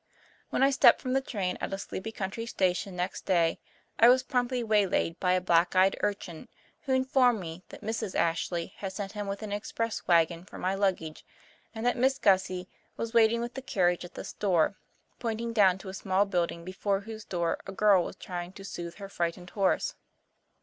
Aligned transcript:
When 0.49 0.63
I 0.63 0.71
stepped 0.71 0.99
from 0.99 1.13
the 1.13 1.21
train 1.21 1.59
at 1.61 1.71
a 1.73 1.77
sleepy 1.77 2.11
country 2.11 2.47
station 2.47 2.95
next 2.95 3.23
day 3.27 3.59
I 3.99 4.09
was 4.09 4.23
promptly 4.23 4.63
waylaid 4.63 5.19
by 5.19 5.33
a 5.33 5.39
black 5.41 5.75
eyed 5.75 5.95
urchin 6.01 6.47
who 6.85 6.91
informed 6.91 7.39
me 7.39 7.61
that 7.69 7.83
Mrs. 7.83 8.15
Ashley 8.15 8.73
had 8.77 8.93
sent 8.93 9.11
him 9.11 9.27
with 9.27 9.43
an 9.43 9.51
express 9.51 10.07
wagon 10.07 10.43
for 10.43 10.57
my 10.57 10.73
luggage, 10.73 11.23
and 11.75 11.85
that 11.85 11.97
"Miss 11.97 12.17
Gussie" 12.17 12.67
was 12.97 13.13
waiting 13.13 13.41
with 13.41 13.53
the 13.53 13.61
carriage 13.61 14.03
at 14.03 14.15
the 14.15 14.23
store, 14.23 14.75
pointing 15.19 15.53
down 15.53 15.77
to 15.77 15.89
a 15.89 15.93
small 15.93 16.25
building 16.25 16.65
before 16.65 17.01
whose 17.01 17.23
door 17.23 17.59
a 17.67 17.71
girl 17.71 18.03
was 18.03 18.15
trying 18.15 18.53
to 18.53 18.65
soothe 18.65 18.95
her 18.95 19.07
frightened 19.07 19.51
horse. 19.51 19.93